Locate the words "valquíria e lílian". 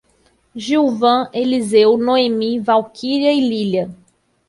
2.59-3.91